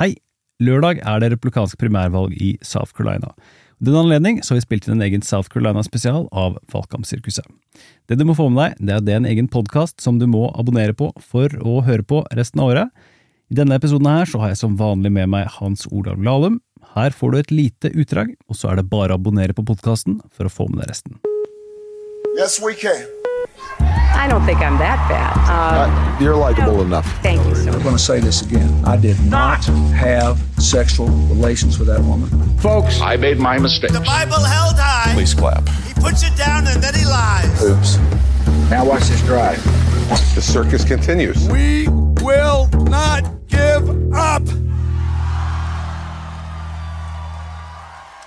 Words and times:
Hei! 0.00 0.14
Lørdag 0.64 1.02
er 1.04 1.20
det 1.20 1.28
republikansk 1.34 1.76
primærvalg 1.76 2.32
i 2.40 2.54
South 2.64 2.94
Carolina. 2.96 3.34
I 3.80 3.84
den 3.84 3.98
anledning 4.00 4.38
så 4.40 4.54
har 4.54 4.56
vi 4.56 4.64
spilt 4.64 4.86
inn 4.88 4.94
en 4.94 5.04
egen 5.04 5.20
South 5.20 5.52
Carolina-spesial 5.52 6.24
av 6.32 6.56
Valgkampsirkuset. 6.72 7.44
Det 8.08 8.16
du 8.16 8.24
må 8.24 8.32
få 8.38 8.46
med 8.48 8.78
deg, 8.78 8.88
det 8.88 8.94
er 8.96 9.04
det 9.04 9.18
en 9.18 9.28
egen 9.28 9.50
podkast 9.52 10.00
som 10.00 10.16
du 10.16 10.24
må 10.24 10.46
abonnere 10.56 10.96
på 10.96 11.10
for 11.20 11.52
å 11.60 11.82
høre 11.84 12.08
på 12.08 12.22
resten 12.32 12.64
av 12.64 12.72
året. 12.72 13.04
I 13.52 13.60
denne 13.60 13.76
episoden 13.76 14.08
her 14.08 14.24
så 14.24 14.40
har 14.40 14.54
jeg 14.54 14.62
som 14.62 14.80
vanlig 14.80 15.12
med 15.20 15.28
meg 15.36 15.52
Hans 15.58 15.84
Olav 15.92 16.16
Lahlum. 16.16 16.62
Her 16.96 17.12
får 17.12 17.36
du 17.36 17.40
et 17.42 17.56
lite 17.60 17.92
utdrag, 17.92 18.32
og 18.48 18.56
så 18.56 18.72
er 18.72 18.80
det 18.80 18.88
bare 18.88 19.12
å 19.12 19.20
abonnere 19.20 19.52
på 19.52 19.68
podkasten 19.68 20.22
for 20.32 20.48
å 20.48 20.56
få 20.56 20.72
med 20.72 20.80
deg 20.80 20.94
resten. 20.94 21.20
Yes, 22.40 22.56
we 22.56 22.72
can. 22.72 23.19
I 24.20 24.28
don't 24.28 24.44
think 24.44 24.60
I'm 24.60 24.76
that 24.78 24.98
bad. 25.08 25.32
Uh, 25.48 25.88
Uh, 25.88 26.18
you're 26.20 26.36
likable 26.36 26.82
enough. 26.82 27.06
thank 27.22 27.40
you 27.46 27.54
so 27.54 27.72
I'm 27.72 27.82
going 27.82 27.96
to 27.96 28.02
say 28.10 28.20
this 28.20 28.42
again. 28.42 28.68
I 28.84 28.96
did 28.98 29.18
not 29.24 29.64
have 29.96 30.38
sexual 30.58 31.08
relations 31.34 31.78
with 31.78 31.88
that 31.88 32.00
woman. 32.00 32.28
Folks, 32.58 33.00
I 33.00 33.16
made 33.16 33.38
my 33.38 33.58
mistake. 33.58 33.92
The 33.92 34.00
Bible 34.00 34.42
held 34.56 34.76
high. 34.78 35.14
please 35.14 35.32
clap. 35.32 35.66
He 35.88 35.94
puts 35.94 36.22
it 36.22 36.36
down 36.36 36.66
and 36.66 36.82
then 36.82 36.94
he 36.94 37.06
lies. 37.06 37.64
Oops. 37.64 37.96
Now 38.70 38.84
watch 38.84 39.04
this 39.08 39.22
drive. 39.22 39.56
The 40.34 40.42
circus 40.42 40.84
continues. 40.84 41.48
We 41.48 41.88
will 42.20 42.68
not 42.90 43.22
give 43.48 43.88
up. 44.12 44.42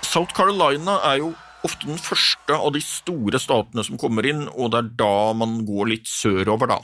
South 0.02 0.32
Carolina 0.34 0.98
er 1.04 1.16
jo 1.18 1.34
ofte 1.64 1.88
den 1.88 2.00
første 2.00 2.56
av 2.56 2.74
de 2.74 2.82
store 2.84 3.40
statene 3.40 3.84
som 3.86 3.98
kommer 4.00 4.26
inn, 4.28 4.44
og 4.52 4.72
det 4.72 4.82
er 4.82 4.92
da 5.00 5.16
man 5.36 5.62
går 5.66 5.90
litt 5.94 6.10
sørover, 6.10 6.70
da. 6.74 6.80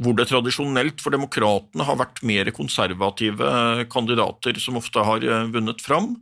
Hvor 0.00 0.16
det 0.18 0.26
tradisjonelt 0.30 1.02
for 1.02 1.14
demokratene 1.14 1.86
har 1.86 1.98
vært 2.00 2.22
mer 2.26 2.50
konservative 2.54 3.86
kandidater 3.92 4.58
som 4.62 4.80
ofte 4.80 5.04
har 5.06 5.22
eh, 5.22 5.50
vunnet 5.54 5.82
fram. 5.84 6.16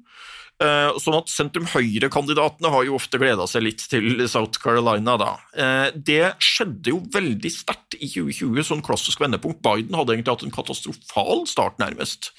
Eh, 0.62 0.98
Sånn 1.02 1.16
at 1.18 1.30
sentrum-høyre-kandidatene 1.32 2.70
har 2.70 2.84
jo 2.86 2.94
ofte 2.94 3.18
gleda 3.18 3.46
seg 3.50 3.64
litt 3.66 3.82
til 3.90 4.22
South 4.30 4.60
Carolina, 4.62 5.16
da. 5.18 5.32
Eh, 5.56 5.90
Det 5.96 6.36
skjedde 6.38 6.92
jo 6.92 7.00
veldig 7.12 7.50
sterkt 7.50 7.96
i 7.98 8.06
2020, 8.06 8.62
sånn 8.68 8.84
klassisk 8.84 9.22
vendepunkt. 9.22 9.62
Biden 9.64 9.96
hadde 9.98 10.14
egentlig 10.14 10.36
hatt 10.36 10.44
en 10.46 10.54
katastrofal 10.54 11.46
start, 11.50 11.78
nærmest. 11.82 12.30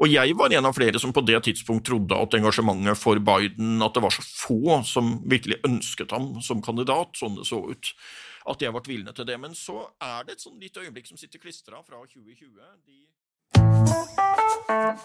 Og 0.00 0.10
jeg 0.10 0.34
var 0.34 0.52
en 0.52 0.66
av 0.66 0.74
flere 0.74 0.98
som 0.98 1.12
på 1.12 1.24
det 1.24 1.42
tidspunkt 1.46 1.86
trodde 1.86 2.16
at 2.16 2.34
engasjementet 2.34 2.98
for 2.98 3.20
Biden, 3.22 3.80
at 3.82 3.94
det 3.94 4.02
var 4.02 4.10
så 4.10 4.24
få 4.24 4.84
som 4.84 5.20
virkelig 5.28 5.60
ønsket 5.62 6.10
ham 6.10 6.40
som 6.42 6.62
kandidat, 6.62 7.14
sånn 7.14 7.36
det 7.36 7.46
så 7.46 7.62
ut, 7.70 7.94
at 8.48 8.58
jeg 8.58 8.72
ble 8.72 8.82
tvilende 8.82 9.14
til 9.14 9.28
det. 9.28 9.38
Men 9.38 9.54
så 9.54 9.90
er 10.00 10.24
det 10.24 10.38
et 10.38 10.42
sånn 10.42 10.58
lite 10.58 10.82
øyeblikk 10.82 11.06
som 11.06 11.20
sitter 11.20 11.38
klistra 11.38 11.84
fra 11.86 12.02
2020. 12.02 12.50
De 12.86 14.09